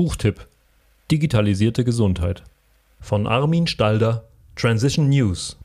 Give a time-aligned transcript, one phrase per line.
[0.00, 0.48] Buchtipp:
[1.10, 2.42] Digitalisierte Gesundheit
[3.00, 4.24] von Armin Stalder,
[4.56, 5.58] Transition News.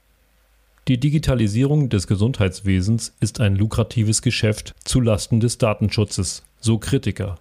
[0.90, 7.40] Die Digitalisierung des Gesundheitswesens ist ein lukratives Geschäft zu Lasten des Datenschutzes, so Kritiker.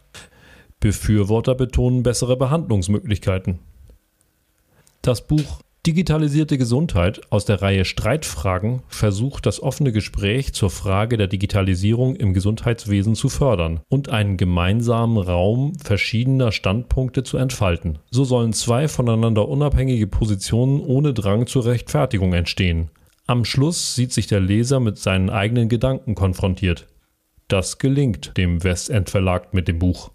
[0.79, 3.59] Befürworter betonen bessere Behandlungsmöglichkeiten.
[5.03, 11.27] Das Buch Digitalisierte Gesundheit aus der Reihe Streitfragen versucht das offene Gespräch zur Frage der
[11.27, 17.99] Digitalisierung im Gesundheitswesen zu fördern und einen gemeinsamen Raum verschiedener Standpunkte zu entfalten.
[18.11, 22.91] So sollen zwei voneinander unabhängige Positionen ohne Drang zur Rechtfertigung entstehen.
[23.27, 26.87] Am Schluss sieht sich der Leser mit seinen eigenen Gedanken konfrontiert.
[27.47, 30.14] Das gelingt dem Westend Verlag mit dem Buch.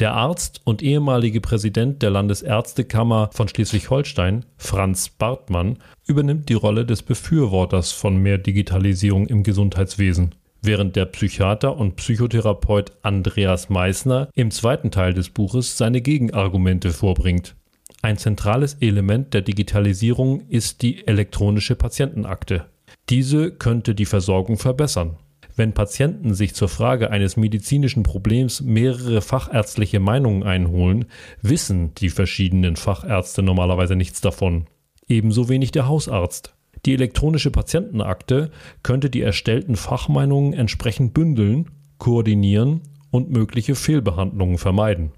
[0.00, 7.02] Der Arzt und ehemalige Präsident der Landesärztekammer von Schleswig-Holstein, Franz Bartmann, übernimmt die Rolle des
[7.02, 14.90] Befürworters von mehr Digitalisierung im Gesundheitswesen, während der Psychiater und Psychotherapeut Andreas Meissner im zweiten
[14.90, 17.54] Teil des Buches seine Gegenargumente vorbringt.
[18.00, 22.64] Ein zentrales Element der Digitalisierung ist die elektronische Patientenakte.
[23.10, 25.18] Diese könnte die Versorgung verbessern.
[25.60, 31.04] Wenn Patienten sich zur Frage eines medizinischen Problems mehrere fachärztliche Meinungen einholen,
[31.42, 34.64] wissen die verschiedenen Fachärzte normalerweise nichts davon.
[35.06, 36.54] Ebenso wenig der Hausarzt.
[36.86, 38.52] Die elektronische Patientenakte
[38.82, 42.80] könnte die erstellten Fachmeinungen entsprechend bündeln, koordinieren
[43.10, 45.12] und mögliche Fehlbehandlungen vermeiden.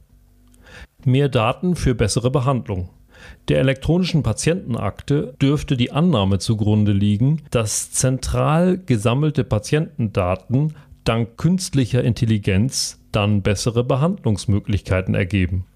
[1.04, 2.88] Mehr Daten für bessere Behandlung.
[3.48, 13.00] Der elektronischen Patientenakte dürfte die Annahme zugrunde liegen, dass zentral gesammelte Patientendaten dank künstlicher Intelligenz
[13.12, 15.66] dann bessere Behandlungsmöglichkeiten ergeben.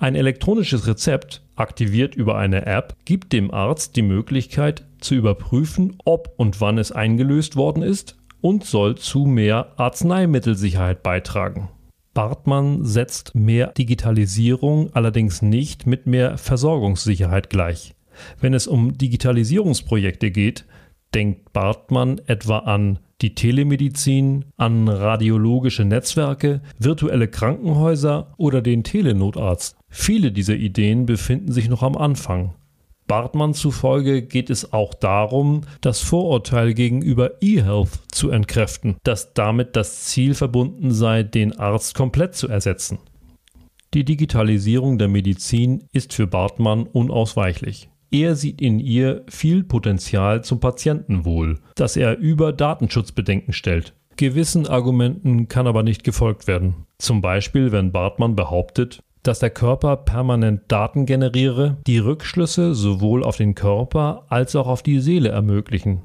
[0.00, 6.32] Ein elektronisches Rezept, aktiviert über eine App, gibt dem Arzt die Möglichkeit zu überprüfen, ob
[6.36, 11.68] und wann es eingelöst worden ist und soll zu mehr Arzneimittelsicherheit beitragen.
[12.18, 17.94] Bartmann setzt mehr Digitalisierung allerdings nicht mit mehr Versorgungssicherheit gleich.
[18.40, 20.64] Wenn es um Digitalisierungsprojekte geht,
[21.14, 29.76] denkt Bartmann etwa an die Telemedizin, an radiologische Netzwerke, virtuelle Krankenhäuser oder den Telenotarzt.
[29.88, 32.52] Viele dieser Ideen befinden sich noch am Anfang.
[33.08, 40.04] Bartmann zufolge geht es auch darum, das Vorurteil gegenüber E-Health zu entkräften, dass damit das
[40.04, 42.98] Ziel verbunden sei, den Arzt komplett zu ersetzen.
[43.94, 47.88] Die Digitalisierung der Medizin ist für Bartmann unausweichlich.
[48.10, 53.94] Er sieht in ihr viel Potenzial zum Patientenwohl, das er über Datenschutzbedenken stellt.
[54.16, 56.86] Gewissen Argumenten kann aber nicht gefolgt werden.
[56.98, 63.36] Zum Beispiel, wenn Bartmann behauptet, dass der Körper permanent Daten generiere, die Rückschlüsse sowohl auf
[63.36, 66.02] den Körper als auch auf die Seele ermöglichen.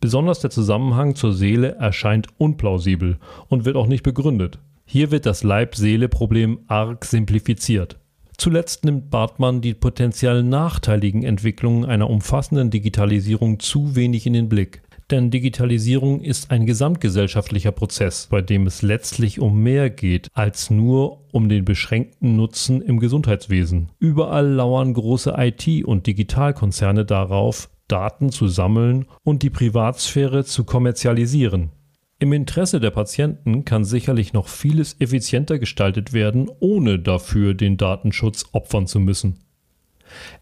[0.00, 3.18] Besonders der Zusammenhang zur Seele erscheint unplausibel
[3.48, 4.60] und wird auch nicht begründet.
[4.84, 7.98] Hier wird das Leib-Seele-Problem arg simplifiziert.
[8.36, 14.82] Zuletzt nimmt Bartmann die potenziell nachteiligen Entwicklungen einer umfassenden Digitalisierung zu wenig in den Blick.
[15.10, 21.24] Denn Digitalisierung ist ein gesamtgesellschaftlicher Prozess, bei dem es letztlich um mehr geht als nur
[21.32, 23.88] um den beschränkten Nutzen im Gesundheitswesen.
[23.98, 31.70] Überall lauern große IT- und Digitalkonzerne darauf, Daten zu sammeln und die Privatsphäre zu kommerzialisieren.
[32.18, 38.44] Im Interesse der Patienten kann sicherlich noch vieles effizienter gestaltet werden, ohne dafür den Datenschutz
[38.52, 39.38] opfern zu müssen.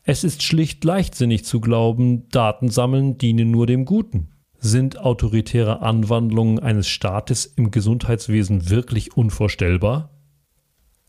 [0.02, 4.30] Es ist schlicht leichtsinnig zu glauben, Daten sammeln diene nur dem Guten.
[4.58, 10.10] Sind autoritäre Anwandlungen eines Staates im Gesundheitswesen wirklich unvorstellbar?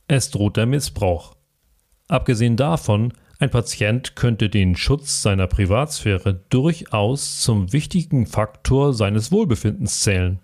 [0.08, 1.35] Es droht der Missbrauch.
[2.08, 10.00] Abgesehen davon, ein Patient könnte den Schutz seiner Privatsphäre durchaus zum wichtigen Faktor seines Wohlbefindens
[10.00, 10.40] zählen.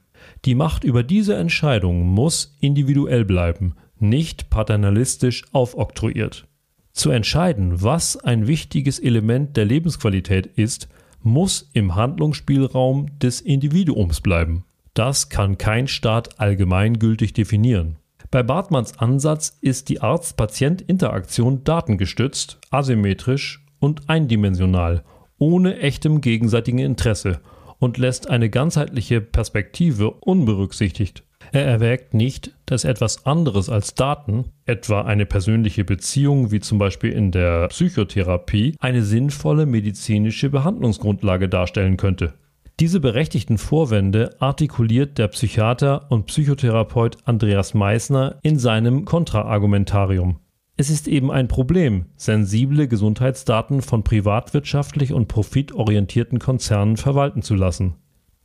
[0.45, 6.47] Die Macht über diese Entscheidung muss individuell bleiben, nicht paternalistisch aufoktroyiert.
[6.91, 10.87] Zu entscheiden, was ein wichtiges Element der Lebensqualität ist,
[11.23, 14.65] muss im Handlungsspielraum des Individuums bleiben.
[14.93, 17.97] Das kann kein Staat allgemeingültig definieren.
[18.29, 25.03] Bei Bartmanns Ansatz ist die Arzt-Patient-Interaktion datengestützt, asymmetrisch und eindimensional,
[25.37, 27.41] ohne echtem gegenseitigen Interesse
[27.79, 31.23] und lässt eine ganzheitliche Perspektive unberücksichtigt.
[31.53, 37.11] Er erwägt nicht, dass etwas anderes als Daten, etwa eine persönliche Beziehung wie zum Beispiel
[37.11, 42.33] in der Psychotherapie, eine sinnvolle medizinische Behandlungsgrundlage darstellen könnte.
[42.79, 50.39] Diese berechtigten Vorwände artikuliert der Psychiater und Psychotherapeut Andreas Meissner in seinem Kontraargumentarium.
[50.75, 57.93] Es ist eben ein Problem, sensible Gesundheitsdaten von privatwirtschaftlich und profitorientierten Konzernen verwalten zu lassen.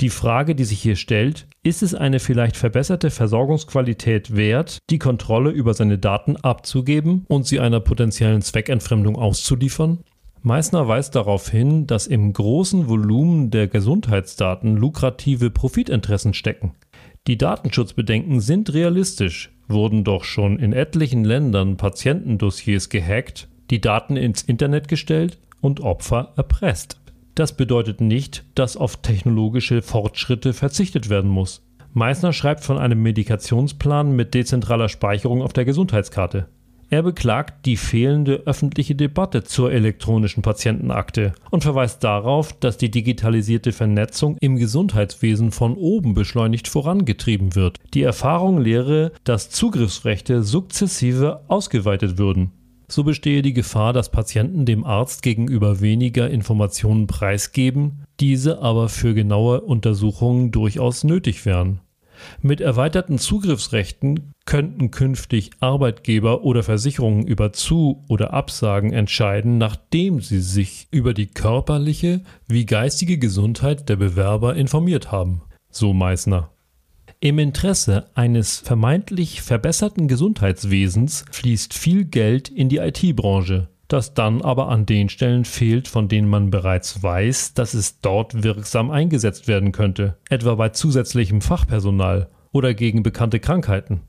[0.01, 5.51] Die Frage, die sich hier stellt, ist es eine vielleicht verbesserte Versorgungsqualität wert, die Kontrolle
[5.51, 9.99] über seine Daten abzugeben und sie einer potenziellen Zweckentfremdung auszuliefern?
[10.43, 16.75] Meissner weist darauf hin, dass im großen Volumen der Gesundheitsdaten lukrative Profitinteressen stecken.
[17.27, 24.43] Die Datenschutzbedenken sind realistisch, wurden doch schon in etlichen Ländern Patientendossiers gehackt, die Daten ins
[24.43, 26.98] Internet gestellt und Opfer erpresst.
[27.39, 31.63] Das bedeutet nicht, dass auf technologische Fortschritte verzichtet werden muss.
[31.93, 36.49] Meissner schreibt von einem Medikationsplan mit dezentraler Speicherung auf der Gesundheitskarte.
[36.91, 43.71] Er beklagt die fehlende öffentliche Debatte zur elektronischen Patientenakte und verweist darauf, dass die digitalisierte
[43.71, 47.79] Vernetzung im Gesundheitswesen von oben beschleunigt vorangetrieben wird.
[47.95, 52.51] Die Erfahrung lehre, dass Zugriffsrechte sukzessive ausgeweitet würden.
[52.91, 59.13] So bestehe die Gefahr, dass Patienten dem Arzt gegenüber weniger Informationen preisgeben, diese aber für
[59.13, 61.81] genaue Untersuchungen durchaus nötig wären.
[62.41, 70.41] Mit erweiterten Zugriffsrechten könnten künftig Arbeitgeber oder Versicherungen über Zu- oder Absagen entscheiden, nachdem sie
[70.41, 76.51] sich über die körperliche wie geistige Gesundheit der Bewerber informiert haben, so Meissner.
[77.21, 84.69] Im Interesse eines vermeintlich verbesserten Gesundheitswesens fließt viel Geld in die IT-Branche, das dann aber
[84.69, 89.73] an den Stellen fehlt, von denen man bereits weiß, dass es dort wirksam eingesetzt werden
[89.73, 94.03] könnte, etwa bei zusätzlichem Fachpersonal oder gegen bekannte Krankheiten.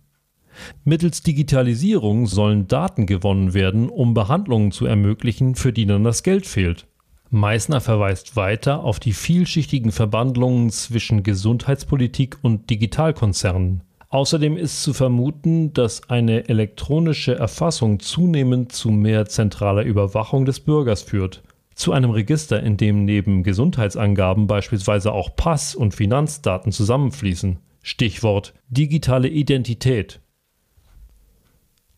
[0.84, 6.46] Mittels Digitalisierung sollen Daten gewonnen werden, um Behandlungen zu ermöglichen, für die dann das Geld
[6.46, 6.86] fehlt.
[7.32, 13.84] Meissner verweist weiter auf die vielschichtigen Verbandlungen zwischen Gesundheitspolitik und Digitalkonzernen.
[14.10, 21.04] Außerdem ist zu vermuten, dass eine elektronische Erfassung zunehmend zu mehr zentraler Überwachung des Bürgers
[21.04, 21.44] führt.
[21.76, 27.60] Zu einem Register, in dem neben Gesundheitsangaben beispielsweise auch Pass- und Finanzdaten zusammenfließen.
[27.84, 30.20] Stichwort digitale Identität.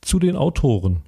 [0.02, 1.04] Zu den Autoren.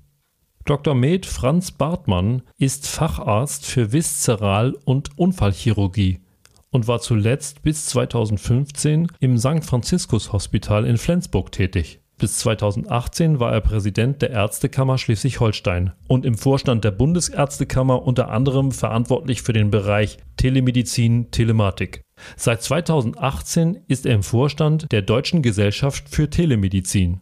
[0.66, 0.96] Dr.
[0.96, 6.22] Med Franz Bartmann ist Facharzt für Viszeral- und Unfallchirurgie
[6.70, 9.66] und war zuletzt bis 2015 im St.
[9.66, 12.00] Franziskus Hospital in Flensburg tätig.
[12.18, 18.72] Bis 2018 war er Präsident der Ärztekammer Schleswig-Holstein und im Vorstand der Bundesärztekammer unter anderem
[18.72, 22.04] verantwortlich für den Bereich Telemedizin Telematik.
[22.38, 27.20] Seit 2018 ist er im Vorstand der Deutschen Gesellschaft für Telemedizin.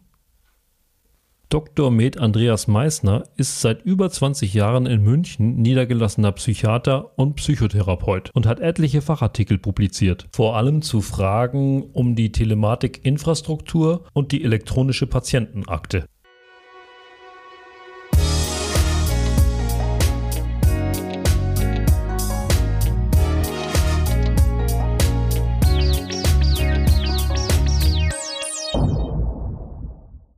[1.52, 1.90] Dr.
[1.90, 8.46] Med Andreas Meissner ist seit über 20 Jahren in München niedergelassener Psychiater und Psychotherapeut und
[8.46, 16.06] hat etliche Fachartikel publiziert, vor allem zu Fragen um die Telematikinfrastruktur und die elektronische Patientenakte.